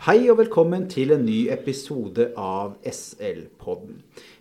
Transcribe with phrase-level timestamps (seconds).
[0.00, 3.98] Hei og velkommen til en ny episode av SL-podden.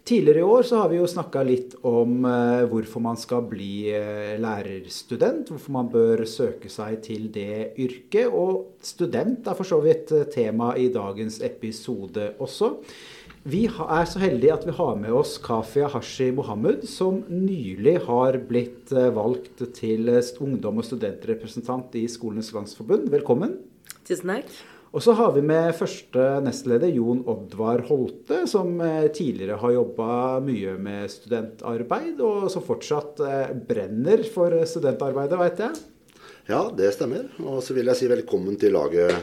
[0.07, 3.89] Tidligere i år så har vi jo snakka litt om eh, hvorfor man skal bli
[3.91, 5.51] eh, lærerstudent.
[5.51, 8.32] Hvorfor man bør søke seg til det yrket.
[8.32, 12.71] Og student er for så vidt eh, tema i dagens episode også.
[13.51, 18.39] Vi er så heldige at vi har med oss Kafia Hashi Mohammed, som nylig har
[18.47, 20.07] blitt valgt til
[20.39, 23.11] ungdom- og studentrepresentant i Skolenes landsforbund.
[23.11, 23.60] Velkommen.
[24.07, 24.79] Tusen takk.
[24.89, 30.39] Og så har vi med første nestleder Jon Oddvar Holte, som eh, tidligere har jobba
[30.42, 35.84] mye med studentarbeid, og som fortsatt eh, brenner for studentarbeidet, veit jeg.
[36.50, 37.28] Ja, det stemmer.
[37.45, 39.14] Og så vil jeg si velkommen til laget,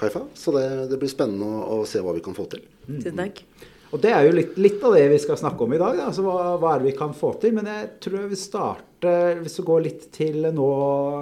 [0.00, 0.24] Kaifa.
[0.32, 2.64] Så det, det blir spennende å, å se hva vi kan få til.
[2.88, 3.44] Tusen takk.
[3.92, 5.98] Og det er jo litt, litt av det vi skal snakke om i dag.
[5.98, 6.08] Da.
[6.08, 7.52] Altså, hva, hva er det vi kan få til?
[7.58, 10.68] Men jeg tror jeg vil starte, hvis du går litt til nå,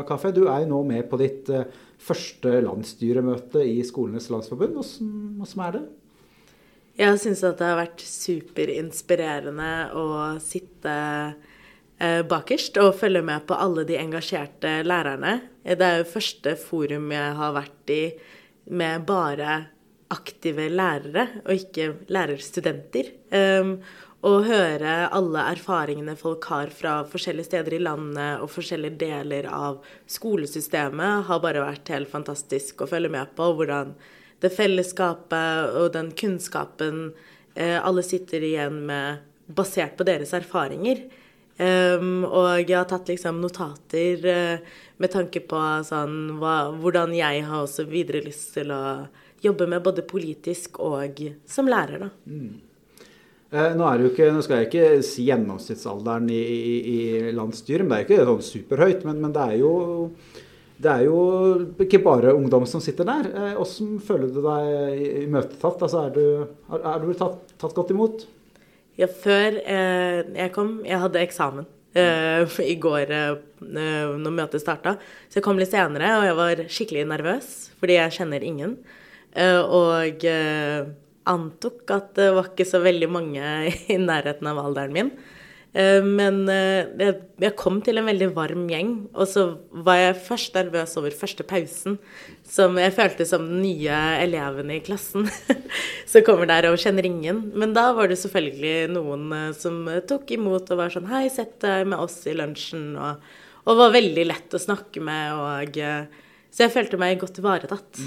[0.07, 0.31] Kaffe.
[0.31, 1.67] Du er jo nå med på ditt eh,
[2.01, 4.79] første landsstyremøte i Skolenes landsforbund.
[4.79, 5.83] Hvordan, er det?
[7.01, 10.07] Jeg syns at det har vært superinspirerende å
[10.43, 10.95] sitte
[12.01, 15.39] eh, bakerst og følge med på alle de engasjerte lærerne.
[15.65, 18.03] Det er jo første forum jeg har vært i
[18.71, 19.61] med bare
[20.11, 23.13] aktive lærere, og ikke lærerstudenter.
[24.29, 29.79] Og høre alle erfaringene folk har fra forskjellige steder i landet og forskjellige deler av
[30.13, 33.49] skolesystemet, har bare vært helt fantastisk å følge med på.
[33.57, 33.95] Hvordan
[34.41, 37.11] det fellesskapet og den kunnskapen
[37.55, 41.03] eh, alle sitter igjen med, basert på deres erfaringer.
[41.61, 47.43] Um, og jeg har tatt liksom notater uh, med tanke på sånn, hva, hvordan jeg
[47.45, 48.81] har også videre lyst til å
[49.45, 52.09] jobbe med både politisk og som lærer, da.
[52.33, 52.70] Eh,
[53.51, 57.97] Nå, det jo ikke, nå skal jeg ikke si gjennomsnittsalderen i, i, i landsstyret, men
[57.97, 59.03] det er ikke sånn superhøyt.
[59.09, 59.73] Men, men det, er jo,
[60.79, 61.17] det er jo
[61.83, 63.27] ikke bare ungdom som sitter der.
[63.33, 65.83] Eh, Hvordan føler du deg imøtetatt?
[65.89, 68.23] Altså, er du, er du tatt, tatt godt imot?
[69.01, 71.67] Ja, før eh, jeg kom Jeg hadde eksamen
[71.99, 73.37] eh, i går eh,
[73.67, 74.95] når møtet starta.
[75.27, 78.79] Så jeg kom litt senere, og jeg var skikkelig nervøs fordi jeg kjenner ingen.
[79.35, 80.91] Eh, og eh,
[81.29, 83.45] antok at det var ikke så veldig mange
[83.93, 85.13] i nærheten av alderen min.
[85.73, 90.57] Eh, Men eh, jeg, kom til en veldig varm gjeng, og så var jeg først
[90.59, 91.99] nervøs over første pausen,
[92.47, 95.29] som jeg følte som den nye eleven i klassen.
[96.11, 97.47] som kommer der og kjenner ingen.
[97.55, 101.61] Men da var det selvfølgelig noen eh, som tok imot og var sånn Hei, sett
[101.63, 103.23] deg med oss i lunsjen, og,
[103.69, 105.81] og var veldig lett å snakke med, og
[106.51, 108.01] Så jeg følte meg godt ivaretatt.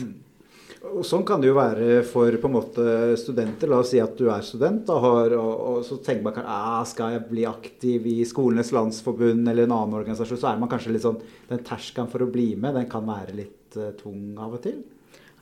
[0.83, 2.85] Og Sånn kan det jo være for på en måte
[3.19, 3.69] studenter.
[3.71, 6.57] La oss si at du er student da, har, og, og så tenker man kanskje
[6.57, 10.71] ah, skal jeg bli aktiv i Skolenes landsforbund eller en annen organisasjon, så er man
[10.71, 14.35] kanskje litt sånn Den terskelen for å bli med, den kan være litt uh, tung
[14.35, 14.81] av og til.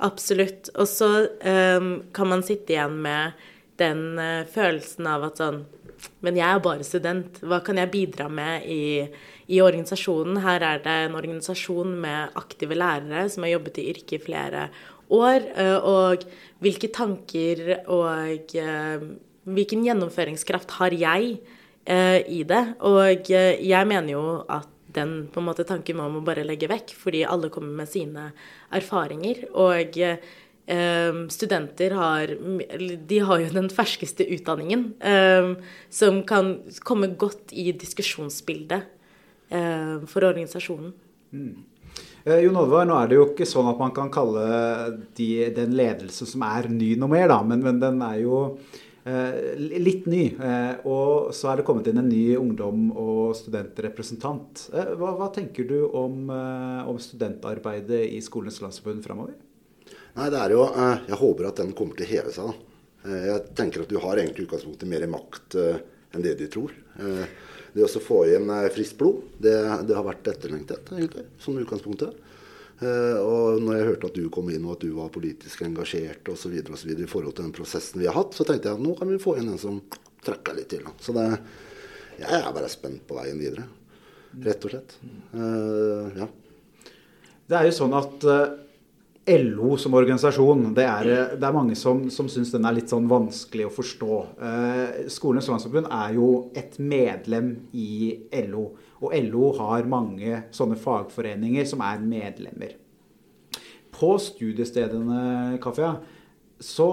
[0.05, 0.69] Absolutt.
[0.77, 3.41] Og så um, kan man sitte igjen med
[3.81, 5.63] den uh, følelsen av at sånn
[6.25, 7.43] Men jeg er bare student.
[7.45, 9.05] Hva kan jeg bidra med i,
[9.53, 10.39] i organisasjonen?
[10.41, 14.63] Her er det en organisasjon med aktive lærere som har jobbet i yrket i flere
[15.11, 15.47] år.
[15.55, 16.25] eh, og
[16.63, 19.07] hvilke tanker og eh,
[19.43, 21.39] hvilken gjennomføringskraft har jeg
[21.85, 22.61] eh, i det?
[22.85, 26.95] Og jeg mener jo at den på en måte tanken må man bare legge vekk,
[26.99, 28.31] fordi alle kommer med sine
[28.75, 29.45] erfaringer.
[29.55, 29.95] Og
[31.31, 32.33] studenter har
[33.25, 34.83] har jo den ferskeste utdanningen,
[35.89, 36.51] som kan
[36.83, 38.83] komme godt i diskusjonsbildet
[40.07, 40.93] for organisasjonen.
[41.31, 41.70] Eh,
[42.25, 44.43] Jon Oddvar, nå er det jo ikke sånn at man kan kalle
[45.17, 48.41] de, den ledelse som er ny noe mer, da, men, men den er jo
[49.09, 50.27] eh, litt ny.
[50.37, 54.67] Eh, og så er det kommet inn en ny ungdom- og studentrepresentant.
[54.69, 59.33] Eh, hva, hva tenker du om, eh, om studentarbeidet i Skolenes landsforbund framover?
[60.13, 62.85] Nei, det er jo eh, Jeg håper at den kommer til å heve seg, da.
[63.09, 65.81] Eh, Jeg tenker at du har egentlig utgangspunktet mer makt eh,
[66.13, 66.77] enn det de tror.
[67.73, 69.55] Det å få inn eh, friskt blod, det,
[69.87, 72.17] det har vært etterlengtet, egentlig, sånn utgangspunktet.
[72.81, 76.27] Eh, Og når jeg hørte at du kom inn og at du var politisk engasjert
[76.33, 76.57] osv.
[76.57, 79.19] i forhold til den prosessen vi har hatt, så tenkte jeg at nå kan vi
[79.21, 79.79] få inn en som
[80.25, 80.83] trekker litt til.
[81.01, 81.27] Så det,
[82.19, 83.67] jeg er bare spent på veien videre,
[84.43, 84.97] rett og slett.
[85.33, 86.27] Eh, Ja.
[87.51, 88.23] Det er jo sånn at
[89.25, 91.07] LO som organisasjon, det er,
[91.37, 94.15] det er mange som, som syns den er litt sånn vanskelig å forstå.
[94.47, 98.15] Eh, Skolenes landsforbund er jo et medlem i
[98.47, 98.71] LO.
[99.01, 102.73] Og LO har mange sånne fagforeninger som er medlemmer.
[103.93, 105.93] På studiestedene, Kaffia,
[106.61, 106.89] så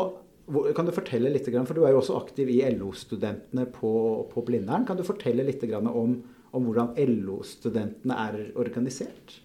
[0.76, 3.92] kan du fortelle litt, for du er jo også aktiv i LO-studentene på,
[4.28, 4.84] på Blindern.
[4.88, 6.18] Kan du fortelle litt om,
[6.52, 9.38] om hvordan LO-studentene er organisert?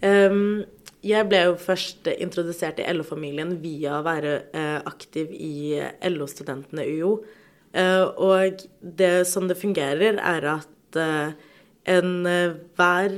[0.00, 0.62] Um,
[1.06, 5.78] jeg ble jo først introdusert i LO-familien via å være eh, aktiv i
[6.10, 7.14] LO-studentene UiO.
[7.72, 11.32] Eh, og det, som det fungerer, er at eh,
[11.96, 13.16] enhver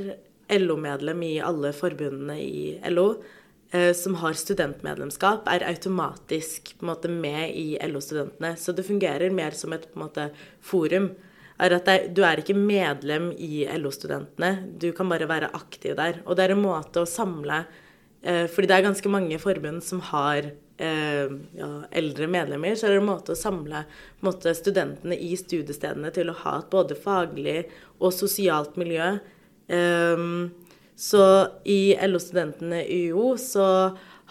[0.53, 3.15] LO-medlem i alle forbundene i LO
[3.97, 8.51] som har studentmedlemskap, er automatisk måte, med i LO-studentene.
[8.61, 10.27] Så det fungerer mer som et måte,
[10.61, 11.07] forum
[11.63, 14.53] er at er, du er ikke medlem i LO-studentene.
[14.81, 16.21] Du kan bare være aktiv der.
[16.27, 17.63] Og det er en måte å samle
[18.23, 20.51] eh, Fordi det er ganske mange forbund som har
[20.83, 23.85] eh, ja, eldre medlemmer, så er det en måte å samle
[24.25, 27.61] måte, studentene i studiestedene til å ha et både faglig
[28.01, 29.15] og sosialt miljø.
[29.73, 30.27] Eh,
[31.03, 31.25] så
[31.67, 33.67] i LO-studentene UiO så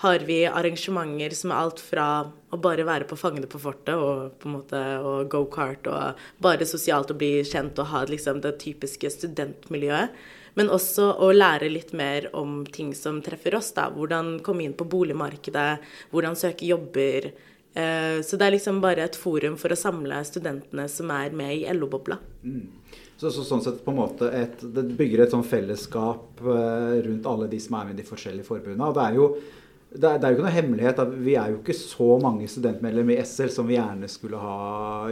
[0.02, 2.06] har vi arrangementer som er alt fra
[2.52, 6.68] å bare være på Fangene på fortet og på en måte og go-kart og bare
[6.68, 10.16] sosialt å bli kjent og ha liksom det typiske studentmiljøet.
[10.60, 13.72] Men også å lære litt mer om ting som treffer oss.
[13.78, 15.80] da, Hvordan komme inn på boligmarkedet,
[16.12, 17.32] hvordan søke jobber.
[17.74, 21.56] Eh, så det er liksom bare et forum for å samle studentene som er med
[21.56, 22.20] i LO-bobla.
[22.44, 22.68] Mm.
[23.16, 27.28] Så, så, sånn sett på en måte et, Det bygger et sånn fellesskap eh, rundt
[27.30, 28.90] alle de som er med i de forskjellige forbundene.
[28.90, 29.28] Og det er jo
[29.92, 32.48] det er, det er, jo ikke noe hemmelighet at vi er jo ikke så mange
[32.48, 34.58] studentmedlemmer i SL som vi gjerne skulle ha,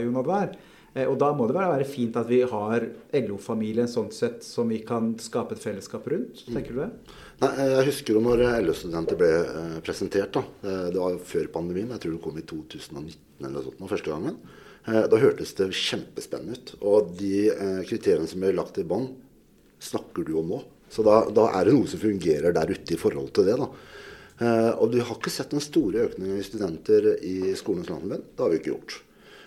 [0.00, 0.54] Jon Oddvar.
[0.94, 2.86] Eh, og da må det være fint at vi har
[3.20, 6.42] LO-familien sånn sett som vi kan skape et fellesskap rundt.
[6.48, 6.88] Tenker du det?
[7.44, 10.32] Nei, Jeg husker jo når LO-studenter ble eh, presentert.
[10.34, 10.42] da.
[10.64, 11.92] Eh, det var før pandemien.
[11.94, 14.40] Jeg tror det kom i 2019 eller noe sånt, første gangen.
[14.90, 16.70] Da hørtes det kjempespennende ut.
[16.88, 17.50] Og de
[17.86, 19.10] kriteriene som ble lagt i bånn,
[19.80, 20.60] snakker du om nå.
[20.90, 23.58] Så da, da, er det noe som fungerer der ute i forhold til det.
[23.60, 23.68] da.
[24.40, 28.30] Eh, og vi har ikke sett den store økningen i studenter i Skolens landsforbund.
[28.32, 28.94] Det har vi ikke gjort.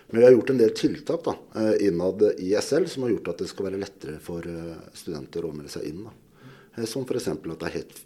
[0.06, 3.32] Men vi har gjort en del tiltak da, eh, innad i SL som har gjort
[3.32, 6.04] at det skal være lettere for eh, studenter å melde seg inn.
[6.06, 6.86] Da.
[6.86, 7.26] Som f.eks.
[7.26, 7.98] at det, helt,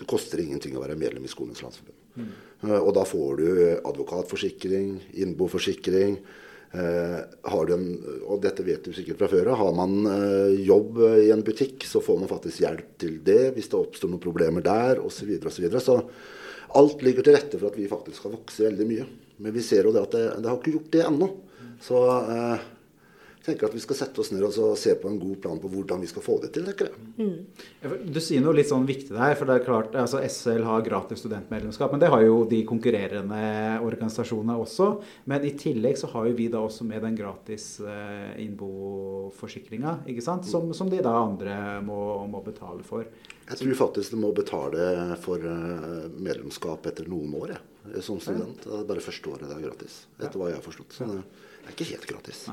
[0.00, 2.00] det koster ingenting å være medlem i Skolens landsforbund.
[2.16, 2.32] Mm.
[2.80, 3.48] Og da får du
[3.84, 6.16] advokatforsikring, innboforsikring,
[6.72, 7.86] har du en,
[8.26, 12.02] og dette vet du sikkert fra før har man eh, jobb i en butikk, så
[12.04, 15.22] får man faktisk hjelp til det hvis det oppstår noen problemer der osv.
[15.22, 15.84] Så, videre, og så, videre.
[15.84, 19.06] så alt ligger til rette for at vi faktisk skal vokse veldig mye.
[19.40, 21.30] Men vi ser jo det at det, det har ikke gjort det ennå.
[21.86, 22.02] Så
[22.34, 22.66] eh,
[23.46, 26.02] tenker at vi skal sette oss ned og se på en god plan på hvordan
[26.02, 26.66] vi skal få det til.
[26.70, 27.04] ikke det?
[27.20, 28.00] Mm.
[28.12, 29.36] Du sier noe litt sånn viktig der.
[29.38, 31.94] for det er klart, altså SL har gratis studentmedlemskap.
[31.94, 33.42] Men det har jo de konkurrerende
[33.86, 34.90] organisasjonene også.
[35.30, 40.24] Men i tillegg så har jo vi da også med den gratis eh, innboforsikringa, ikke
[40.24, 40.48] sant?
[40.50, 42.00] Som, som, de da andre må,
[42.30, 43.06] må betale for.
[43.46, 48.64] Jeg tror faktisk du må betale for eh, medlemskap etter noen år jeg, som student.
[48.64, 50.96] Det er bare første året det er gratis, etter hva jeg har forstått.
[50.98, 51.10] Så
[51.66, 52.44] det er ikke helt gratis.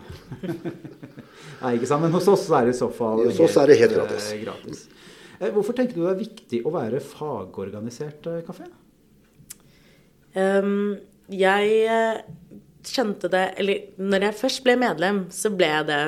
[1.62, 2.02] Nei, ikke sant.
[2.02, 4.30] Men hos oss er det i så fall hos oss er det helt gratis.
[4.34, 4.84] Eh, gratis.
[5.40, 8.68] Eh, hvorfor tenker du det er viktig å være fagorganisert kafé?
[10.34, 10.98] Um,
[11.30, 12.24] jeg
[12.84, 16.02] skjønte det Eller når jeg først ble medlem, så ble jeg det,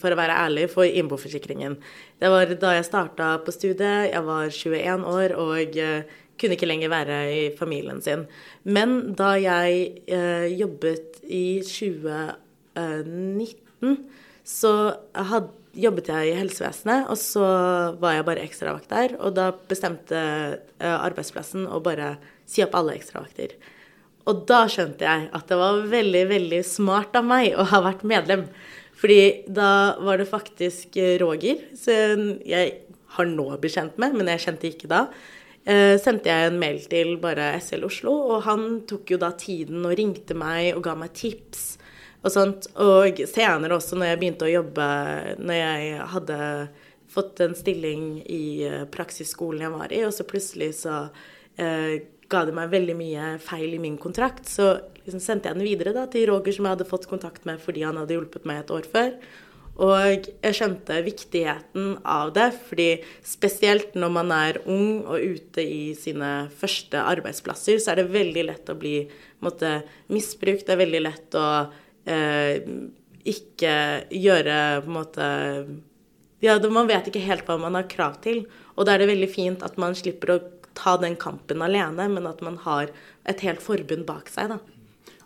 [0.00, 1.76] for å være ærlig, for innboforsikringen.
[2.18, 5.76] Det var da jeg starta på studiet, jeg var 21 år og
[6.40, 8.26] kunne ikke lenger være i familien sin.
[8.64, 11.60] Men da jeg eh, jobbet i
[12.76, 13.96] 2019,
[14.46, 14.72] så
[15.12, 17.46] had, jobbet jeg i helsevesenet, og så
[18.00, 19.16] var jeg bare ekstravakt der.
[19.20, 22.14] Og da bestemte uh, arbeidsplassen å bare
[22.48, 23.56] si opp alle ekstravakter.
[24.26, 28.06] Og da skjønte jeg at det var veldig, veldig smart av meg å ha vært
[28.08, 28.46] medlem.
[28.96, 29.70] Fordi da
[30.02, 32.72] var det faktisk eh, Roger, som jeg
[33.16, 35.02] har nå blitt kjent med, men jeg kjente ikke da.
[35.66, 39.84] Eh, sendte jeg en mail til bare SL Oslo, og han tok jo da tiden
[39.84, 41.75] og ringte meg og ga meg tips
[42.26, 42.68] og sånt.
[42.82, 44.88] Og senere også, når jeg begynte å jobbe,
[45.38, 46.40] når jeg hadde
[47.16, 51.06] fått en stilling i eh, praksisskolen jeg var i, og så plutselig så
[51.56, 54.48] eh, ga det meg veldig mye feil i min kontrakt.
[54.50, 54.74] Så
[55.06, 57.86] liksom sendte jeg den videre da, til Roger, som jeg hadde fått kontakt med fordi
[57.86, 59.12] han hadde hjulpet meg et år før.
[59.76, 62.88] Og jeg skjønte viktigheten av det, fordi
[63.26, 68.46] spesielt når man er ung og ute i sine første arbeidsplasser, så er det veldig
[68.48, 68.94] lett å bli
[69.44, 70.64] måtte, misbrukt.
[70.64, 71.46] Det er veldig lett å
[72.06, 72.62] eh,
[73.26, 73.74] ikke
[74.14, 75.26] gjøre på en måte
[76.44, 78.44] Ja, man vet ikke helt hva man har krav til.
[78.76, 80.40] Og da er det veldig fint at man slipper å
[80.76, 82.92] ta den kampen alene, men at man har
[83.26, 84.52] et helt forbund bak seg.
[84.52, 84.58] da.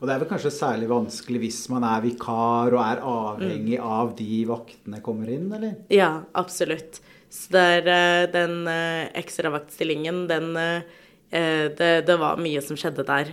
[0.01, 3.89] Og det er vel kanskje særlig vanskelig hvis man er vikar og er avhengig mm.
[3.99, 5.75] av de vaktene kommer inn, eller?
[5.93, 7.03] Ja, absolutt.
[7.31, 10.99] Så der, eh, den ekstravaktstillingen, ekstravaktsstillingen, den uh,
[11.31, 13.29] det, det, var mye som skjedde der.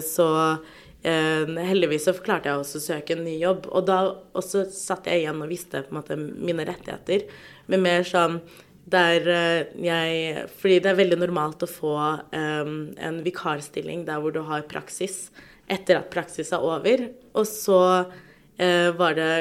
[0.00, 0.24] Så
[1.02, 3.66] heldigvis så klarte jeg også å søke en ny jobb.
[3.74, 4.00] Og da
[4.38, 7.26] også satt jeg igjen og visste på en måte mine rettigheter.
[7.70, 8.42] Men mer sånn
[8.92, 9.22] Der
[9.78, 11.94] jeg Fordi det er veldig normalt å få
[12.34, 15.28] um, en vikarstilling der hvor du har praksis
[15.70, 17.04] etter at praksis er over.
[17.38, 19.34] Og så uh, var det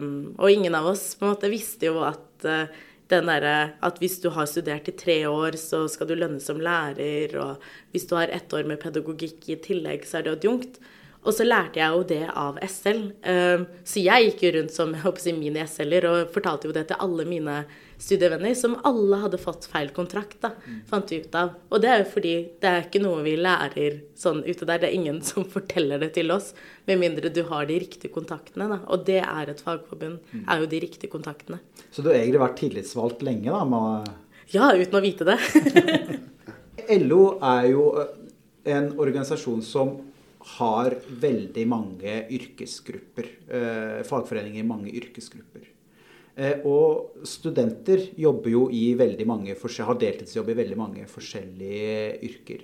[0.00, 2.64] um, Og ingen av oss på en måte visste jo at uh,
[3.12, 6.60] den derre at hvis du har studert i tre år, så skal du lønnes som
[6.62, 10.80] lærer, og hvis du har ett år med pedagogikk i tillegg, så er det adjunkt.
[11.22, 13.02] Og så lærte jeg jo det av SL.
[13.30, 16.98] Ehm, så jeg gikk jo rundt som jeg håper, mini-SL-er og fortalte jo det til
[17.04, 17.60] alle mine
[18.02, 20.52] studievenner, som alle hadde fått feil kontrakt, da,
[20.90, 21.54] fant vi ut av.
[21.70, 24.82] Og det er jo fordi det er ikke noe vi lærer sånn ute der.
[24.82, 26.52] Det er ingen som forteller det til oss,
[26.90, 28.68] med mindre du har de riktige kontaktene.
[28.72, 28.80] Da.
[28.90, 31.62] Og det er et fagforbund, er jo de riktige kontaktene.
[31.90, 33.62] Så du har egentlig vært tillitsvalgt lenge, da?
[33.68, 34.10] Med...
[34.52, 35.38] Ja, uten å vite det.
[37.06, 37.84] LO er jo
[38.68, 39.94] en organisasjon som
[40.58, 43.28] har veldig mange yrkesgrupper.
[43.46, 45.68] Eh, fagforeninger i mange yrkesgrupper.
[46.32, 52.62] Eh, og studenter jo i veldig mange, har deltidsjobb i veldig mange forskjellige yrker.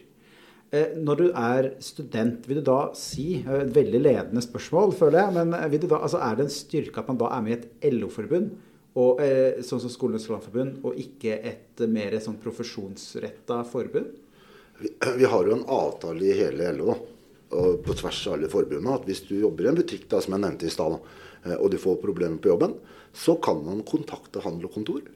[0.71, 5.35] Eh, når du er student, vil du da si Et veldig ledende spørsmål, føler jeg.
[5.37, 8.57] Men da, altså er det en styrke at man da er med i et LO-forbund,
[8.99, 14.17] sånn som Skolenes Landforbund, og ikke et mer sånn profesjonsretta forbund?
[14.81, 16.97] Vi, vi, har jo en avtale i hele LO,
[17.49, 20.45] på tvers av alle forbundene at hvis du jobber i en butikk, da, som jeg
[20.45, 20.99] nevnte i stad,
[21.47, 22.75] eh, og du får problemer på jobben,
[23.19, 25.07] så kan man kontakte handel og kontor.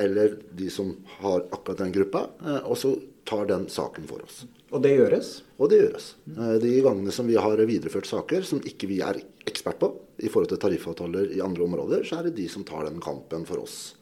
[0.00, 2.94] Eller de som har akkurat den gruppa, eh, og så
[3.28, 4.42] tar den saken for oss.
[4.72, 5.30] Og det gjøres?
[5.60, 6.06] Og det gjøres.
[6.32, 10.28] Eh, de gangene som vi har videreført saker som ikke vi er ekspert på, i
[10.28, 13.64] forhold til tariffavtaler i andre områder, så er det de som tar den kampen for
[13.64, 13.96] oss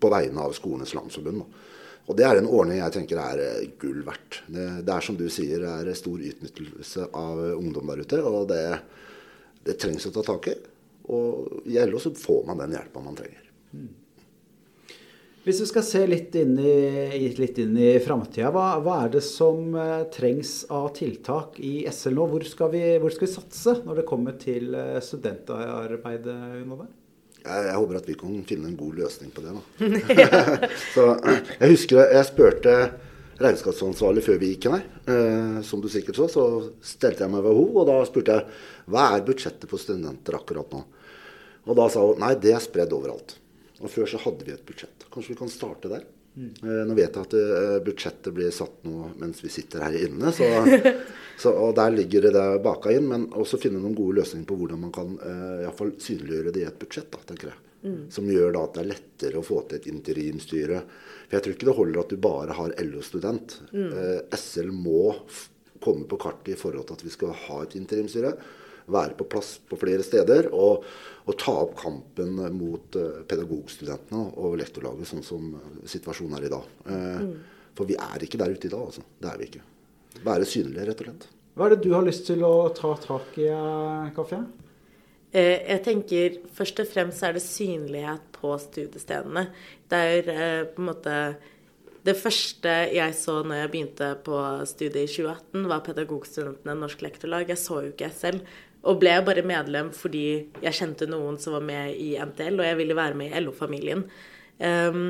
[0.00, 1.44] på vegne av Skolenes landsforbund.
[2.10, 4.40] Og det er en ordning jeg tenker er eh, gull verdt.
[4.50, 8.22] Det, det er som du sier, det er stor utnyttelse av ungdom der ute.
[8.26, 8.64] Og det,
[9.66, 10.56] det trengs å ta tak i.
[11.10, 13.46] Og i LO så får man den hjelpa man trenger.
[15.40, 19.22] Hvis du skal se litt inn i, litt inn i framtida, hva, hva, er det
[19.24, 22.26] som uh, trengs av tiltak i SL nå?
[22.28, 26.36] Hvor skal, vi, hvor skal vi satse når det kommer til uh, studentarbeidet?
[27.40, 29.56] Jeg, jeg, håper at vi kan finne en god løsning på det.
[30.94, 31.06] så,
[31.56, 32.76] jeg husker jeg spurte
[33.40, 34.86] regnskapsansvarlig før vi gikk inn her.
[35.08, 36.46] Eh, som du sikkert så, så
[36.84, 40.76] stelte jeg meg ved henne, og da spurte jeg hva er budsjettet for studenter akkurat
[40.76, 40.82] nå.
[41.68, 43.36] Og da sa hun nei, det er spredd overalt.
[43.80, 45.06] Og før så hadde vi et budsjett.
[45.12, 46.04] Kanskje vi kan starte der?
[46.34, 46.52] Mm.
[46.86, 50.46] Nå vet jeg at eh, budsjettet blir satt nå mens vi sitter her inne, så,
[51.42, 53.08] så, og der ligger det der baka inn.
[53.10, 56.64] Men også finne noen gode løsninger på hvordan man kan uh, i fall synliggjøre det
[56.64, 57.10] i et budsjett.
[57.12, 57.64] Da, tenker jeg.
[57.80, 58.00] Mm.
[58.12, 60.82] Som gjør da at det er lettere å få til et interimstyre.
[61.26, 63.58] For jeg tror ikke det holder at du bare har LO-student.
[63.72, 63.90] Mm.
[63.96, 65.04] Uh, SL må
[65.80, 68.34] komme på kartet i forhold til at vi skal ha et interimstyre
[68.92, 70.86] være på plass på flere steder og,
[71.24, 76.52] og ta opp kampen mot uh, pedagogstudentene og lektorlaget, sånn som eh, situasjonen er i
[76.52, 76.70] dag.
[76.86, 76.94] Uh,
[77.26, 77.34] mm.
[77.78, 79.04] For vi er ikke der ute i dag, altså.
[79.20, 79.62] Det er vi ikke.
[80.26, 81.28] Være synlige, rett og slett.
[81.54, 83.46] Hva er det du har lyst til å ta tak i,
[84.16, 84.40] Kaffe?
[85.30, 89.44] Jeg tenker først og fremst er det synlighet på studiestedene.
[89.90, 90.30] Det er
[90.74, 91.14] på en måte
[92.06, 94.36] det første jeg så når jeg begynte på
[94.68, 97.50] studiet i 2018, var pedagogstudentene Norsk Lektorlag.
[97.52, 98.54] Jeg så jo ikke jeg selv.
[98.88, 100.26] Og ble bare medlem fordi
[100.62, 104.06] jeg kjente noen som var med i NTL, og jeg ville være med i LO-familien.
[104.60, 105.02] Um,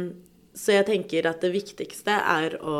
[0.54, 2.78] så jeg tenker at det viktigste er å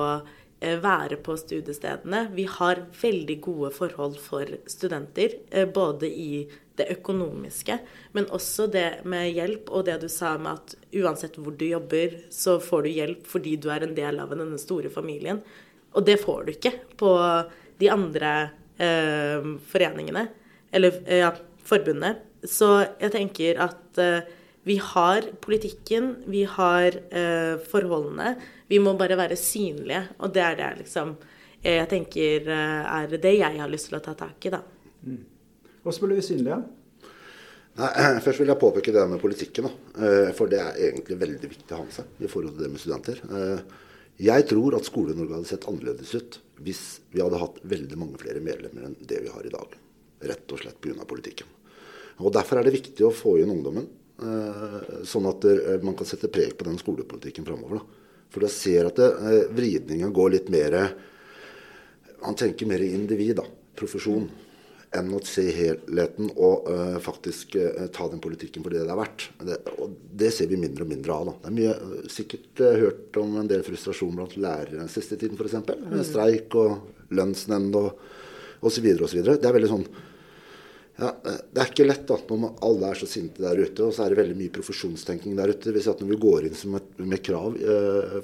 [0.59, 2.25] eh, være på studiestedene.
[2.35, 6.43] Vi har veldig gode forhold for studenter, eh, både i
[6.81, 7.77] det økonomiske,
[8.17, 12.19] men også det med hjelp, og det du sa med at uansett hvor du jobber,
[12.33, 15.43] så får du hjelp fordi du er en del av denne store familien.
[15.95, 17.15] Og det får du ikke på
[17.81, 18.35] de andre
[18.83, 20.27] eh, foreningene
[20.73, 21.31] eller ja,
[21.67, 22.27] forbundet.
[22.47, 24.23] Så jeg tenker at uh,
[24.69, 28.35] vi har politikken, vi har uh, forholdene.
[28.71, 31.17] Vi må bare være synlige, og det er det liksom
[31.61, 34.63] jeg tenker uh, er det jeg har lyst til å ta tak i, da.
[35.05, 35.25] Mm.
[35.85, 36.61] Hvordan blir vi synlige?
[37.81, 37.91] Nei,
[38.25, 39.69] først vil jeg påpeke det med politikken.
[39.69, 40.33] Da.
[40.37, 42.83] For det er egentlig veldig viktig å ha med seg i forhold til det med
[42.83, 43.21] studenter.
[44.21, 48.43] Jeg tror at Skole-Norge hadde sett annerledes ut hvis vi hadde hatt veldig mange flere
[48.45, 49.79] medlemmer enn det vi har i dag.
[50.21, 51.05] Rett og slett pga.
[51.09, 51.49] politikken.
[52.21, 53.87] Og Derfor er det viktig å få inn ungdommen,
[54.21, 57.81] eh, sånn at eh, man kan sette preg på den skolepolitikken framover.
[58.31, 60.83] For da ser at eh, vridninga går litt mer
[62.21, 63.47] Man tenker mer individ, da,
[63.81, 64.27] profesjon,
[64.93, 66.67] enn å se helheten og
[67.01, 67.55] faktisk
[67.97, 69.25] ta den politikken for det det er verdt.
[69.41, 71.31] Det, og det ser vi mindre og mindre av.
[71.31, 71.35] da.
[71.41, 76.11] Det er mye, sikkert hørt om en del frustrasjon blant lærere den siste tiden, f.eks.
[76.11, 78.05] Streik og lønnsnemnd og
[78.69, 78.93] osv.
[79.01, 79.25] osv.
[79.25, 79.89] Det er veldig sånn
[81.01, 84.05] Ja, Det er ikke lett da, når alle er så sinte der ute, og så
[84.05, 85.73] er det veldig mye profesjonstenking der ute.
[85.73, 88.19] Hvis at Når vi går inn et, med krav eh,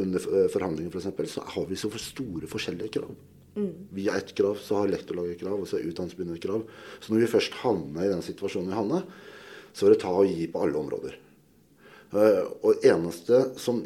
[0.00, 3.12] under eh, forhandlinger f.eks., så har vi så for store forskjellige krav.
[3.54, 3.72] Mm.
[3.94, 6.64] Vi har ett krav, så har lektorlaget krav, og så har Utdanningsforbundet krav.
[7.00, 9.04] Så når vi først havner i den situasjonen vi havner,
[9.74, 11.20] så er det ta og gi på alle områder.
[12.14, 13.84] Eh, og eneste som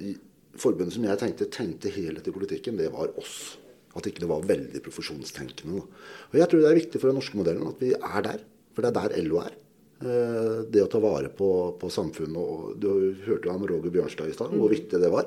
[0.58, 3.56] forbundet som jeg tenkte tenkte helhet i politikken, det var oss.
[3.96, 5.80] At ikke det var veldig profesjonstenkende.
[6.28, 8.44] Og Jeg tror det er viktig for den norske modellen at vi er der.
[8.76, 9.56] For det er der LO er.
[9.98, 12.38] Eh, det å ta vare på, på samfunnet.
[12.38, 12.88] og Du
[13.26, 15.26] hørte jo om Roger Bjørnstad i stad, hvor viktig det var.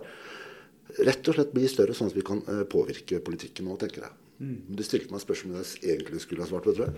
[1.01, 4.15] Rett og slett bli større, sånn at vi kan eh, påvirke politikken nå, tenker jeg.
[4.41, 4.55] Mm.
[4.73, 6.95] Du stilte meg spørsmål jeg egentlig skulle ha svart på, tror jeg.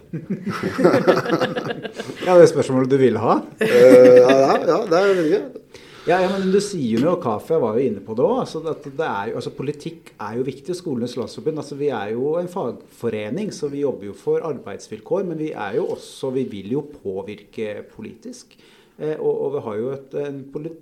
[2.28, 3.34] ja, det er spørsmålet du vil ha?
[3.44, 5.82] uh, ja, ja, det er veldig gøy.
[6.04, 8.60] Ja, ja, men du sier jo, og Kaffe var jo inne på det òg, altså,
[8.68, 10.76] altså, politikk er jo viktig.
[10.76, 11.62] Skolenes landsforbund.
[11.64, 15.24] Altså, vi er jo en fagforening, så vi jobber jo for arbeidsvilkår.
[15.30, 18.58] Men vi er jo også, vi vil jo påvirke politisk.
[18.98, 20.42] Eh, og, og, vi har jo et, en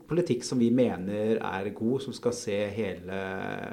[0.10, 3.20] politikk som vi mener er god, som skal se hele,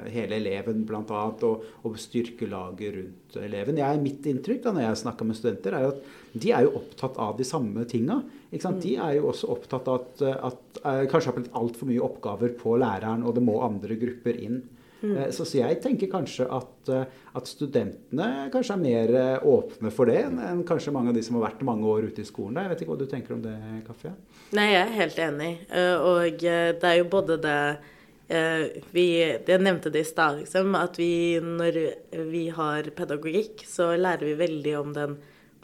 [0.07, 1.03] hele eleven bl.a.
[1.03, 3.81] Og, og styrke laget rundt eleven.
[3.81, 7.19] Jeg, mitt inntrykk da når jeg snakker med studenter, er at de er jo opptatt
[7.19, 8.21] av de samme tinga.
[8.49, 12.53] De er jo også opptatt av at, at uh, kanskje har blitt altfor mye oppgaver
[12.57, 14.61] på læreren, og det må andre grupper inn.
[15.01, 15.17] Mm.
[15.17, 19.93] Eh, så, så, jeg tenker kanskje at, eh, at, studentene kanskje er mer eh, åpne
[19.95, 22.59] for det enn kanskje mange av de som har vært mange år ute i skolen.
[22.59, 23.55] Jeg vet ikke hva du tenker om det,
[23.87, 24.13] Kaffe?
[24.57, 25.53] Nei, jeg er helt enig.
[26.03, 27.61] Og det er jo både det
[28.29, 31.79] vi, Jeg nevnte det i stad, liksom, at vi når
[32.29, 35.15] vi har pedagogikk, så lærer vi veldig om den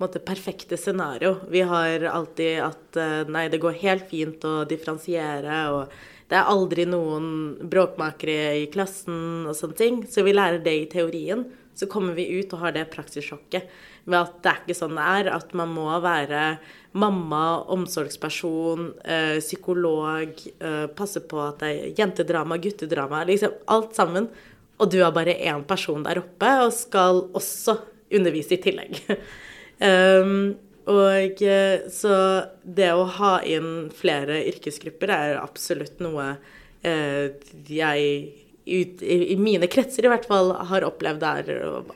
[0.02, 1.36] måte, perfekte scenario.
[1.54, 3.00] Vi har alltid at
[3.30, 5.60] nei, det går helt fint å differensiere.
[5.76, 5.94] og
[6.32, 7.28] det er aldri noen
[7.70, 10.00] bråkmakere i klassen og sånne ting.
[10.10, 11.46] Så vi lærer det i teorien.
[11.76, 13.68] Så kommer vi ut og har det praksissjokket
[14.08, 15.30] med at det er ikke sånn det er.
[15.36, 16.58] At man må være
[16.98, 24.30] mamma, omsorgsperson, øh, psykolog, øh, passe på at det er jentedrama, guttedrama, liksom alt sammen.
[24.80, 27.78] Og du er bare én person der oppe og skal også
[28.16, 29.02] undervise i tillegg.
[29.84, 30.56] um,
[30.86, 32.16] Og eh, så
[32.62, 36.36] det å ha inn flere yrkesgrupper er absolutt noe
[36.86, 37.34] eh,
[37.66, 38.12] jeg
[38.66, 41.50] ut, i, mine kretser i hvert fall har opplevd er,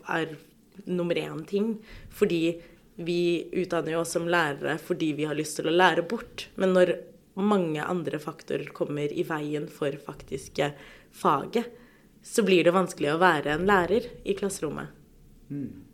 [0.10, 0.34] er
[0.89, 1.75] nummer én ting.
[2.10, 2.58] Fordi
[2.99, 3.21] vi
[3.62, 6.47] utdanner jo oss som lærere fordi vi har lyst til å lære bort.
[6.58, 6.95] Men når
[7.39, 10.73] mange andre faktorer kommer i veien for faktiske
[11.15, 11.69] faget,
[12.25, 14.89] så blir det vanskelig å være en lærer i klasserommet.
[15.54, 15.86] Mm.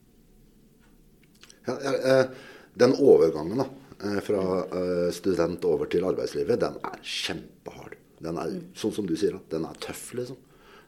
[1.66, 3.68] Ja, ja, jeg den overgangen da,
[4.04, 7.96] eh, fra eh, student over til arbeidslivet, den er kjempehard.
[8.26, 10.40] Den er, sånn som du sier, den er tøff, liksom.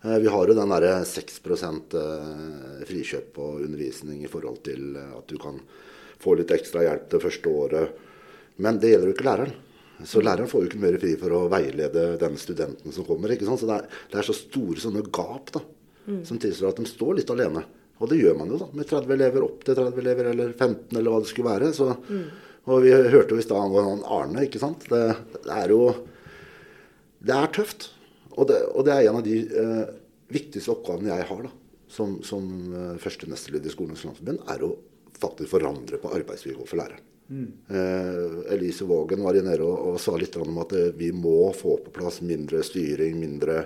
[0.03, 1.95] Eh, vi har jo den derre 6%
[2.87, 5.61] frikjøp på undervisning i forhold til at du kan
[6.21, 8.03] få litt ekstra hjelp det første året.
[8.57, 9.55] Men det gjelder jo ikke læreren.
[10.05, 13.33] Så læreren får jo ikke mer fri for å veilede den studenten som kommer.
[13.33, 15.63] Så det er, det er så store sånne gap da,
[16.05, 16.21] mm.
[16.27, 17.63] som tilsier at de står litt alene.
[17.97, 18.67] Og det gjør man jo, da.
[18.77, 21.71] Med 30 elever opp til 30 elever, eller 15, eller hva det skulle være.
[21.73, 22.25] Så, mm.
[22.67, 24.85] Og vi hørte jo i stad angående Arne, ikke sant.
[24.91, 25.03] Det,
[25.37, 25.81] det, er jo
[27.23, 27.91] Det er tøft.
[28.37, 29.85] Og det, og det er en av de eh,
[30.29, 31.49] viktigste oppgavene jeg har da,
[31.89, 34.75] som, som uh, første nestleder i Skolens landsforbund, er å
[35.17, 37.05] faktisk forandre på arbeidsvilkår for læreren.
[37.29, 37.47] Mm.
[37.67, 41.75] Eh, Elise Vågen var nede og, og, sa litt om at eh, vi må få
[41.83, 43.65] på plass mindre styring, mindre,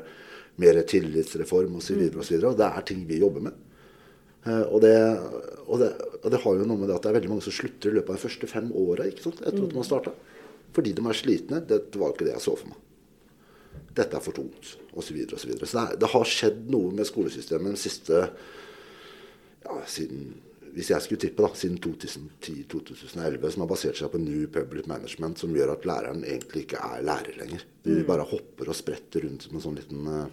[0.62, 1.78] mer tillitsreform osv.
[1.78, 3.60] Og, så videre, og, så og det er ting vi jobber med.
[4.46, 4.96] Eh, og det,
[5.68, 5.90] og, det,
[6.22, 7.98] og det, har jo noe med det at det er veldig mange som slutter i
[8.00, 10.14] løpet av de første fem åra etter at man starta.
[10.76, 11.64] Fordi de er slitne.
[11.68, 12.88] Dette var ikke det jeg så for meg.
[13.96, 15.04] Dette er for tungt, osv.
[15.04, 15.68] Så, videre, og så, videre.
[15.68, 18.22] så det, det, har skjedd noe med skolesystemet den siste
[19.66, 20.32] ja, siden
[20.72, 25.42] hvis jeg skulle tippe, da, siden 2010-2011, som har basert seg på New Public Management,
[25.42, 27.66] som gjør at læreren egentlig ikke er lærer lenger.
[27.84, 28.06] Vi mm.
[28.08, 30.30] bare hopper og spretter rundt som en sånn liten uh,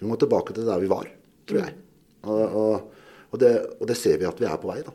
[0.00, 1.10] Vi må tilbake til der vi var,
[1.44, 1.76] tror jeg.
[2.24, 3.01] Og, og
[3.32, 4.82] og det, og det, ser vi at vi er på vei.
[4.84, 4.92] da.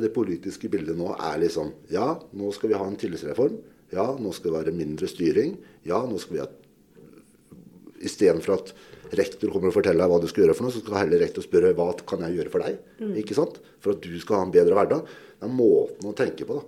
[0.00, 3.58] Det politiske bildet nå er liksom Ja, nå skal vi ha en tillitsreform.
[3.92, 5.56] Ja, nå skal det være mindre styring.
[5.86, 6.48] Ja, nå skal vi ha
[8.06, 8.72] Istedenfor at
[9.16, 11.44] rektor kommer og forteller deg hva du skal gjøre, for noe, så skal heller rektor
[11.44, 12.76] spørre hva kan jeg gjøre for deg.
[13.00, 13.14] Mm.
[13.22, 13.56] ikke sant?
[13.80, 15.14] For at du skal ha en bedre hverdag.
[15.36, 16.64] Det er måten å tenke på da,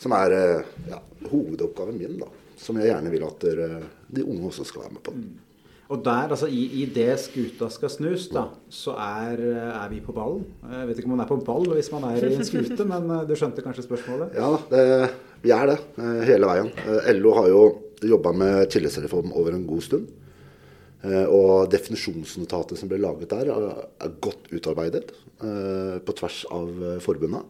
[0.00, 2.16] som er eh, ja, hovedoppgaven min.
[2.22, 2.30] da,
[2.60, 5.16] Som jeg gjerne vil at de unge også skal være med på.
[5.18, 5.49] Mm.
[5.90, 9.40] Og der, altså i, i det skuta skal snus, da, så er,
[9.72, 10.44] er, vi på ballen.
[10.62, 13.10] Jeg vet ikke om man er på ball hvis man er i en skute, men
[13.10, 14.38] eh, du skjønte kanskje spørsmålet?
[14.38, 14.84] Ja, det,
[15.42, 16.70] vi er det eh, hele veien.
[16.84, 17.64] Eh, LO har jo
[18.06, 20.08] jobba med tillitsreform over en god stund.
[21.00, 26.68] Og definisjonsnotatet som ble laget der, er godt utarbeidet på tvers av
[27.00, 27.40] forbundene.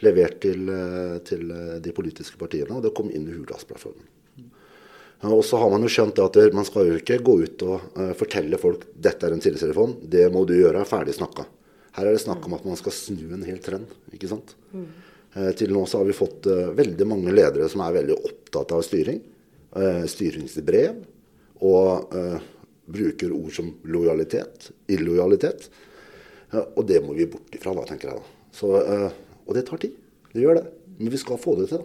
[0.00, 0.70] levert til,
[1.28, 1.52] til
[1.84, 4.08] de politiske partiene, og det kom inn i Hurdalsplattformen.
[5.26, 8.12] Og så har man jo skjønt at man skal jo ikke gå ut og uh,
[8.18, 11.48] fortelle folk dette er en tillitsreform, det må du gjøre, ferdig snakka.
[11.98, 13.90] Her er det snakk om at man skal snu en hel trend.
[14.14, 14.54] ikke sant?
[14.70, 14.86] Mm.
[15.34, 18.76] Uh, til nå så har vi fått uh, veldig mange ledere som er veldig opptatt
[18.76, 19.20] av styring.
[20.08, 21.02] styringsbrev.
[21.66, 22.14] Og
[22.88, 25.66] bruker ord som lojalitet, illojalitet.
[26.54, 28.22] og det må vi bort ifra, da, tenker jeg.
[28.22, 28.48] da.
[28.54, 28.70] Så,
[29.44, 29.98] og det tar tid.
[30.32, 30.64] Det gjør det.
[30.96, 31.84] Men vi skal få det til.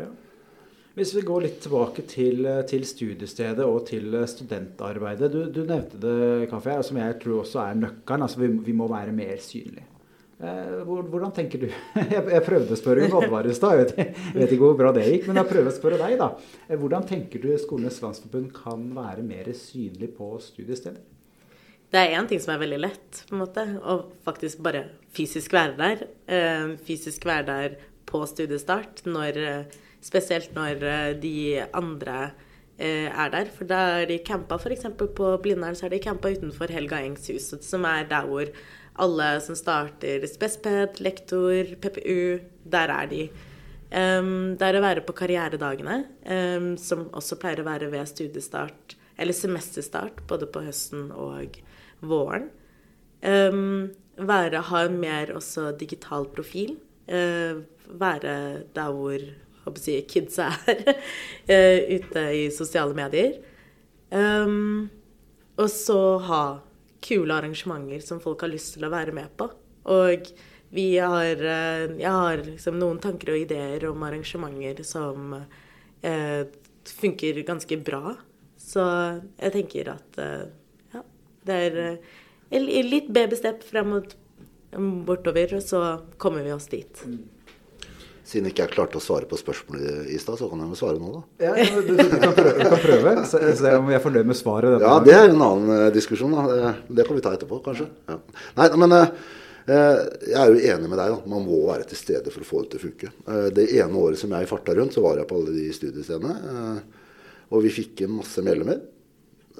[0.00, 0.08] Ja.
[0.92, 5.30] Hvis vi går litt tilbake til, til studiestedet og til studentarbeidet.
[5.32, 8.26] Du, du nevnte det, Kaffe, som jeg tror også er nøkkelen.
[8.26, 9.86] Altså vi, vi må være mer synlige.
[10.42, 11.68] Eh, hvordan tenker du?
[12.34, 13.92] Jeg prøvde å spørre om Oddvar i stad.
[13.94, 16.32] Jeg vet ikke hvor bra det gikk, men jeg prøver å spørre deg, da.
[16.66, 21.04] Eh, hvordan tenker du Skolenes landsforbund kan være mer synlig på studiestedet?
[21.92, 23.64] Det er én ting som er veldig lett, på en måte.
[23.78, 26.04] Å faktisk bare fysisk være der.
[26.26, 27.78] Eh, fysisk være der
[28.08, 29.38] på studiestart når
[30.02, 31.36] Spesielt når eh, de
[31.72, 32.32] andre
[32.78, 33.50] eh, er der.
[33.54, 34.88] For da er de campa f.eks.
[34.98, 38.50] på Blindern, så er de campa utenfor Helga Engshuset, som er der hvor
[39.02, 43.26] alle som starter Spesped, lektor, PPU, der er de.
[43.92, 48.96] Um, det er å være på karrieredagene, um, som også pleier å være ved studiestart,
[49.20, 51.58] eller semesterstart, både på høsten og
[52.00, 52.48] våren.
[53.20, 56.78] Um, være, ha en mer også digital profil.
[57.08, 57.64] Uh,
[58.00, 58.34] være
[58.72, 59.26] der hvor
[59.78, 63.38] si, kidsa er uh, ute i sosiale medier.
[64.10, 64.90] Um,
[65.60, 66.44] og så ha
[67.02, 69.48] kule arrangementer som folk har lyst til å være med på.
[69.92, 70.28] Og
[70.72, 75.34] vi har, uh, jeg har liksom noen tanker og ideer om arrangementer som
[76.02, 76.42] eh,
[76.88, 78.16] funker ganske bra.
[78.58, 78.82] Så
[79.36, 80.18] jeg tenker at
[80.94, 81.02] ja,
[81.46, 84.14] det er litt babystep frem og
[85.06, 85.82] bortover, og så
[86.16, 87.02] kommer vi oss dit.
[88.22, 91.00] Siden ikke jeg klarte å svare på spørsmålet i stad, så kan jeg jo svare
[91.02, 91.22] nå, da.
[91.42, 93.14] Ja, du, du, du, kan prøve, du kan prøve.
[93.26, 94.76] Se, se om vi er fornøyd med svaret.
[94.84, 96.36] Ja, det er en annen uh, diskusjon.
[96.36, 96.74] Da.
[96.86, 97.88] Det, kan vi ta etterpå, kanskje.
[98.06, 98.20] Ja.
[98.60, 99.32] Nei, men uh,
[99.66, 101.16] jeg er jo enig med deg.
[101.16, 101.18] da.
[101.34, 103.12] Man må være til stede for å få det til å funke.
[103.58, 106.78] Det ene året som jeg farta rundt, så var jeg på alle de studiestedene.
[107.52, 108.78] Og vi fikk masse medlemmer.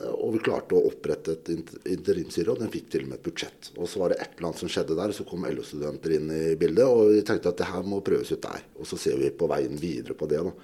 [0.01, 3.73] Og vi klarte å opprette et interimsstyre, og den fikk til og med et budsjett.
[3.77, 6.45] Og så var det et eller annet som skjedde der, så kom LO-studenter inn i
[6.59, 6.87] bildet.
[6.89, 8.65] Og vi tenkte at det her må prøves ut der.
[8.81, 10.41] Og så ser vi på veien videre på det.
[10.47, 10.55] da.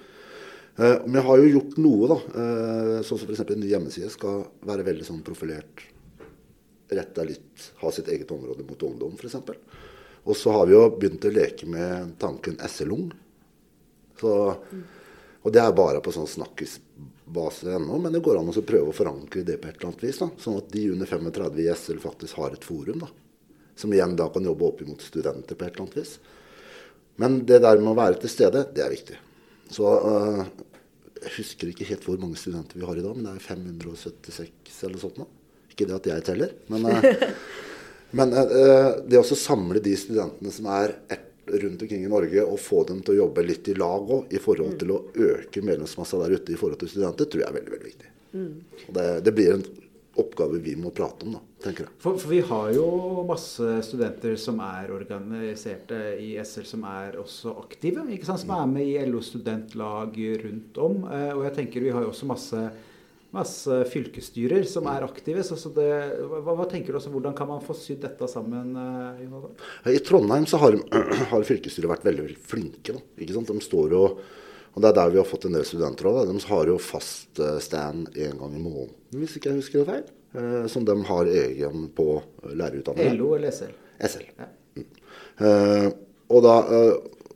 [0.79, 2.19] Eh, men jeg har jo gjort noe, da.
[2.41, 3.45] Eh, sånn som f.eks.
[3.45, 5.85] en ny hjemmeside skal være veldig sånn profilert.
[6.89, 9.37] Retta litt, ha sitt eget område mot ungdom, f.eks.
[10.25, 13.11] Og så har vi jo begynt å leke med tanken SL-ung.
[14.25, 16.79] Og det er bare på sånn snakkes
[17.33, 20.03] base ennå, men det går an å prøve å forankre det på et eller annet
[20.07, 20.19] vis.
[20.21, 20.29] Da.
[20.41, 23.03] Sånn at de under 35 i SL faktisk har et forum.
[23.05, 23.09] Da.
[23.79, 26.17] Som igjen da kan jobbe opp mot studenter på et eller annet vis.
[27.19, 29.17] Men det der med å være til stede, det er viktig.
[29.69, 30.43] Så uh,
[31.19, 34.83] jeg husker ikke helt hvor mange studenter vi har i dag, men det er 576
[34.87, 35.27] eller sånt nå.
[35.69, 37.25] Ikke det at jeg teller, men, uh,
[38.17, 42.59] men uh, det å samle de studentene som er ett rundt omkring i Norge og
[42.61, 46.21] få dem til å jobbe litt i lag òg, i forhold til å øke medlemsmassa
[46.23, 48.15] der ute i forhold til studenter, tror jeg er veldig veldig viktig.
[48.33, 48.49] Mm.
[48.93, 49.63] Det, det, blir en
[50.19, 51.95] oppgave vi må prate om, da, tenker jeg.
[52.03, 52.87] For, for, vi har jo
[53.29, 58.05] masse studenter som er organiserte i SL, som er også aktive.
[58.29, 61.03] Som er med i LO studentlag rundt om.
[61.09, 62.63] Eh, og jeg tenker vi har jo også masse
[63.35, 65.43] masse fylkesstyrer som er aktive.
[65.45, 65.87] Så, så det,
[66.29, 68.73] hva, hva, tenker du også, Hvordan kan man få sydd dette sammen?
[68.75, 70.77] Uh, I Trondheim så har,
[71.33, 72.95] har fylkesstyret vært veldig, veldig flinke.
[72.95, 73.51] Da, ikke sant?
[73.51, 74.05] De står jo,
[74.69, 76.21] og Det er der vi har fått en del studenter òg.
[76.29, 79.87] De har jo fast eh, stand én gang i måneden, hvis ikke jeg husker det
[79.89, 80.09] feil.
[80.29, 83.17] Uh, som de har egen på lærerutdanningen.
[83.17, 83.73] LO eller SL?
[84.05, 84.27] SL.
[84.37, 84.45] Ja.
[84.77, 84.85] Mm.
[85.41, 85.87] Uh,
[86.29, 86.53] og, da,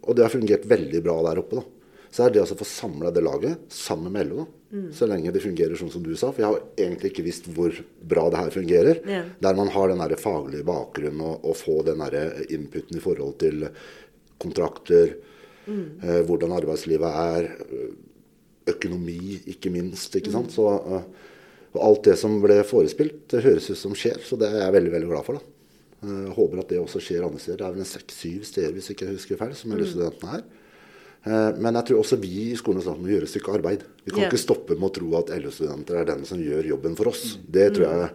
[0.03, 1.57] og, det har fungert veldig bra der oppe.
[1.57, 1.72] da.
[2.13, 4.45] Så er det altså å få samla det laget sammen med LO.
[4.69, 4.87] Mm.
[4.93, 6.29] Så lenge det fungerer sånn som du sa.
[6.29, 7.73] For jeg har egentlig ikke visst hvor
[8.05, 9.01] bra det her fungerer.
[9.09, 9.31] Yeah.
[9.41, 13.39] Der man har den der faglige bakgrunnen og, og få den der inputen i forhold
[13.41, 13.65] til
[14.43, 15.15] kontrakter,
[15.65, 15.85] mm.
[16.03, 17.49] eh, hvordan arbeidslivet er,
[18.69, 20.13] økonomi ikke minst.
[20.15, 20.53] ikke sant?
[20.53, 20.55] Mm.
[20.55, 21.01] Så,
[21.73, 24.21] og alt det som ble forespilt, det høres ut som skjer.
[24.21, 25.39] Så det er jeg veldig veldig glad for.
[25.39, 25.49] da.
[26.03, 27.61] Jeg uh, håper at det også skjer andre steder.
[27.61, 29.85] Det er vel en seks-syv steder hvis jeg ikke husker feil, som mm.
[29.87, 30.45] studentene er.
[31.23, 33.87] Eh, men jeg tror også vi i skolen må gjøre et stykke arbeid.
[34.03, 34.31] Vi kan yeah.
[34.31, 37.37] ikke stoppe med å tro at LO-studenter er den som gjør jobben for oss.
[37.43, 38.13] Det tror jeg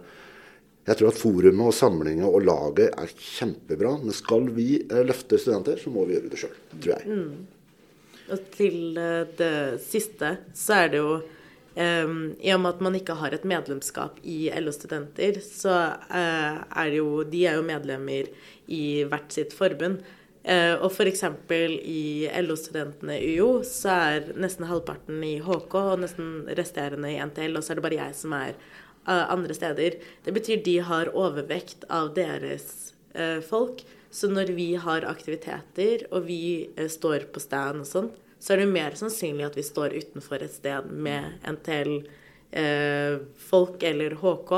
[0.89, 3.91] jeg tror at forumet og samlinga og laget er kjempebra.
[4.01, 7.17] Men skal vi eh, løfte studenter, så må vi gjøre det sjøl, tror jeg.
[7.17, 8.29] Mm.
[8.29, 9.51] Og til eh, det
[9.85, 14.17] siste så er det jo um, I og med at man ikke har et medlemskap
[14.25, 15.75] i LO-studenter, så
[16.09, 18.31] uh, er det jo De er jo medlemmer
[18.69, 20.01] i hvert sitt forbund.
[20.43, 21.23] Eh, og f.eks.
[21.83, 27.63] i LO-studentene UiO så er nesten halvparten i HK og nesten resterende i NTL, og
[27.63, 28.53] så er det bare jeg som er
[29.09, 29.91] uh, andre steder.
[30.23, 33.83] Det betyr de har overvekt av deres uh, folk.
[34.09, 38.57] Så når vi har aktiviteter, og vi uh, står på stand og sånn, så er
[38.63, 41.23] det mer sannsynlig at vi står utenfor et sted med
[41.57, 41.83] NTL-folk
[43.83, 44.51] eller HK.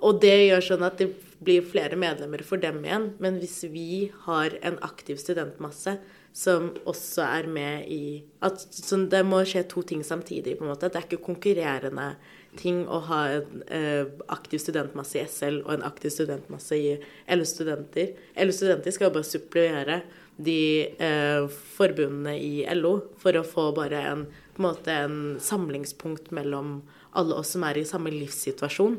[0.00, 3.12] Og det gjør sånn at det blir flere medlemmer for dem igjen.
[3.18, 5.96] Men hvis vi har en aktiv studentmasse
[6.36, 8.66] som også er med i at,
[9.10, 10.58] Det må skje to ting samtidig.
[10.58, 10.88] på en måte.
[10.88, 12.16] Det er ikke konkurrerende
[12.56, 16.98] ting å ha en eh, aktiv studentmasse i SL og en aktiv studentmasse i
[17.28, 18.14] LO-studenter.
[18.36, 20.02] LO-studenter skal bare supplere
[20.36, 24.24] de eh, forbundene i LO for å få bare en,
[24.54, 26.80] på en, måte en samlingspunkt mellom
[27.12, 28.98] alle oss som er i samme livssituasjon.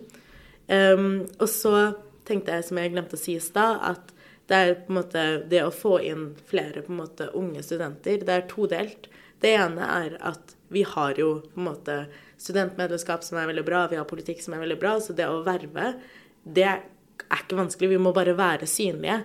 [0.71, 1.75] Um, og så
[2.27, 4.13] tenkte jeg, som jeg glemte å si i stad, at
[4.51, 8.23] det er på en måte det å få inn flere på en måte unge studenter,
[8.25, 9.07] det er todelt.
[9.41, 11.97] Det ene er at vi har jo på en måte
[12.41, 15.43] studentmedlemskap som er veldig bra, vi har politikk som er veldig bra, så det å
[15.45, 15.93] verve,
[16.43, 16.84] det er
[17.38, 17.93] ikke vanskelig.
[17.93, 19.21] Vi må bare være synlige.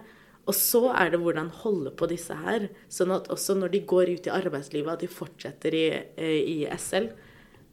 [0.47, 4.13] Og så er det hvordan holde på disse her, sånn at også når de går
[4.15, 7.11] ut i arbeidslivet, at de fortsetter i, eh, i SL.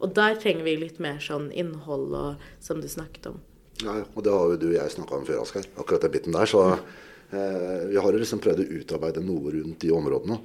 [0.01, 3.41] Og der trenger vi litt mer sånn innhold og som du snakket om.
[3.81, 5.65] Ja, og det har jo du og jeg snakka om før, Asgeir.
[5.81, 6.49] Akkurat den biten der.
[6.49, 10.37] Så eh, vi har liksom prøvd å utarbeide noe rundt de områdene.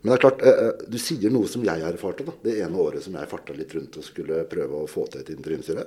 [0.00, 2.80] Men det er klart, eh, eh, du sier noe som jeg erfarte da, det ene
[2.80, 5.84] året som jeg farta litt rundt og skulle prøve å få til et interimstyre.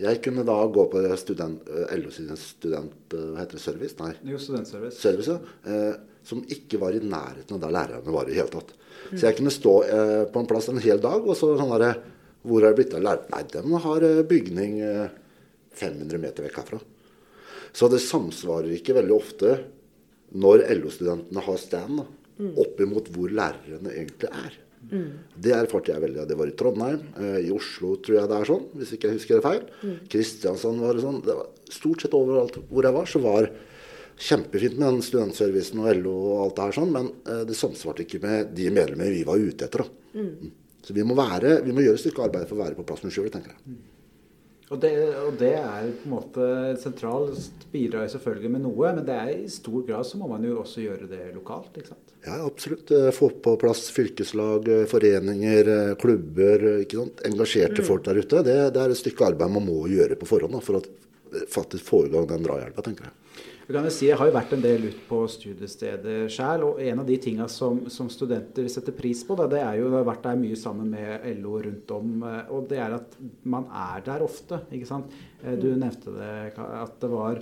[0.00, 2.96] Jeg kunne da gå på student, eh, LO sin student...
[3.14, 3.62] Eh, hva heter det?
[3.62, 3.94] Service?
[4.00, 4.10] Nei.
[4.26, 4.98] Jo, studentservice.
[4.98, 5.70] Service, ja.
[5.70, 5.94] Eh,
[6.26, 8.72] som ikke var i nærheten av der lærerne var i hele tatt.
[8.74, 9.12] Mm.
[9.12, 11.94] Så jeg kunne stå eh, på en plass en hel dag, og så sånn derre
[12.44, 13.30] Hvor er det blitt av lærerne?
[13.32, 14.72] Nei, de har bygning
[15.78, 16.80] 500 meter vekk herfra.
[17.74, 19.56] Så det samsvarer ikke veldig ofte
[20.34, 22.04] når LO-studentene har stand,
[22.38, 22.52] mm.
[22.62, 24.60] oppimot hvor lærerne egentlig er.
[24.90, 25.10] Mm.
[25.40, 26.24] Det erfarte jeg veldig.
[26.28, 27.04] Det var i Trondheim.
[27.18, 29.62] Eh, I Oslo tror jeg det er sånn, hvis ikke jeg husker det feil.
[29.82, 29.94] Mm.
[30.12, 31.22] Kristiansand var det sånn.
[31.24, 33.48] Det var stort sett overalt hvor jeg var, så var
[34.24, 38.04] kjempefint med den studentservicen og LO og alt det her sånn, men eh, det samsvarte
[38.04, 39.82] ikke med de medlemmer vi var ute etter.
[39.82, 40.20] da.
[40.20, 40.28] Mm.
[40.28, 40.60] mm.
[40.84, 43.00] Så vi må, være, vi må gjøre et stykke arbeid for å være på plass
[43.06, 43.76] med sjøl, tenker jeg.
[44.72, 46.46] Og det, og det, er på en måte
[46.80, 47.66] sentralt.
[47.74, 50.84] Bidrar selvfølgelig med noe, men det er i stor grad så må man jo også
[50.86, 51.74] gjøre det lokalt.
[51.76, 52.14] ikke sant?
[52.24, 52.92] Ja, absolutt.
[52.94, 56.64] Eh, få på plass fylkeslag, eh, foreninger, eh, klubber.
[56.86, 57.20] ikke sant?
[57.28, 57.88] Engasjerte mm.
[57.90, 58.44] folk der ute.
[58.46, 61.84] Det, det, er et stykke arbeid man må gjøre på forhånd da, for å faktisk
[61.84, 63.18] få i gang den drahjelpa, tenker jeg.
[63.66, 66.80] Vi kan jo si, Jeg har jo vært en del ute på studiestedet sjøl, og
[66.84, 69.94] en av de tinga som, som, studenter setter pris på, da, det er jo å
[69.96, 73.16] har vært der mye sammen med LO rundt om, eh, og det er at
[73.48, 74.60] man er der ofte.
[74.68, 75.16] ikke sant?
[75.42, 77.40] Eh, du nevnte det, at det var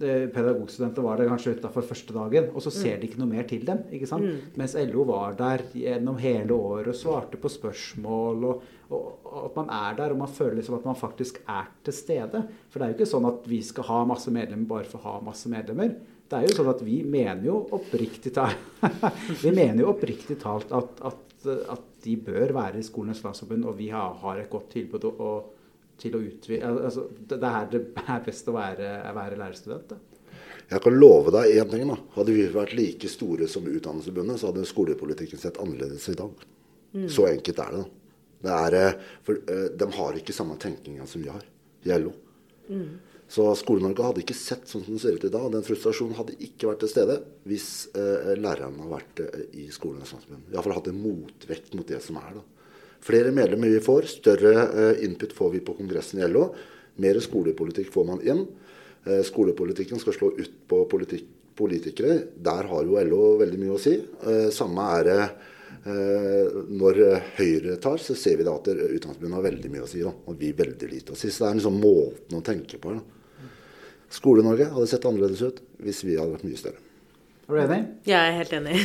[0.00, 3.00] pedagogstudenter var der kanskje utafor første dagen, og så ser mm.
[3.00, 3.82] de ikke noe mer til dem.
[3.92, 4.24] ikke sant?
[4.24, 4.54] Mm.
[4.60, 8.46] Mens LO var der gjennom hele året og svarte på spørsmål.
[8.48, 11.68] Og, og, og, at man er der, og man føler liksom at man faktisk er
[11.84, 12.42] til stede.
[12.70, 15.06] For det er jo ikke sånn at vi skal ha masse medlemmer bare for å
[15.10, 15.92] ha masse medlemmer.
[16.30, 18.68] Det er jo sånn at vi mener jo oppriktig talt,
[19.44, 23.74] vi mener jo oppriktig talt at, at, at, de bør være i Skolenes landsforbund, og
[23.76, 25.02] vi har, har et godt tilbud.
[25.10, 25.59] og
[26.00, 27.82] til å utvide altså, Det er det
[28.14, 29.92] er best å være, være lærerstudent.
[29.92, 29.98] Da.
[30.70, 31.86] Jeg kan love deg én ting.
[31.90, 31.98] da.
[32.16, 36.46] Hadde vi vært like store som Utdannelsesforbundet, så hadde skolepolitikken sett annerledes i dag.
[36.94, 37.08] Mm.
[37.10, 37.84] Så enkelt er det.
[37.84, 37.96] da.
[38.40, 41.42] Det er, eh, for uh, De har ikke samme tenkninga som vi har
[41.84, 42.12] i LO.
[42.70, 42.98] Mm.
[43.30, 45.44] Så Skole-Norge hadde ikke sett sånn som det ser ut i dag.
[45.52, 50.48] Den frustrasjonen hadde ikke vært til stede hvis eh, lærerne hadde vært eh, i landsforbund.
[50.50, 52.40] Iallfall hatt en motvekt mot det som er.
[52.40, 52.59] da.
[53.00, 56.50] Flere medlemmer vi får, større eh, input får vi på kongressen i LO.
[57.00, 58.42] Mer skolepolitikk får man inn.
[59.06, 62.18] Eh, skolepolitikken skal slå ut på politikere.
[62.36, 63.96] Der har jo LO veldig mye å si.
[63.96, 65.22] Eh, samme er det
[65.80, 66.98] når
[67.38, 70.02] Høyre tar, så ser vi da at Utdanningsforbundet har veldig mye å si.
[70.04, 71.30] Da, og vi veldig lite å si.
[71.32, 72.92] Så det er liksom måten å tenke på.
[74.12, 76.89] Skole-Norge hadde sett annerledes ut hvis vi hadde vært mye større.
[77.50, 77.80] Er du enig?
[78.06, 78.76] Jeg er helt enig.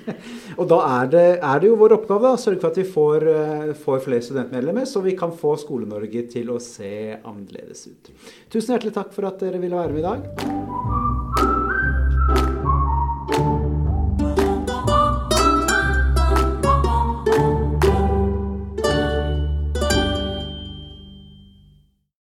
[0.60, 3.26] og da er det, er det, jo vår oppgave å sørge for at vi får,
[3.28, 8.14] uh, får flere studentmedlemmer, så vi kan få Skole-Norge til å se annerledes ut.
[8.48, 11.15] Tusen hjertelig takk for at dere ville være med i dag.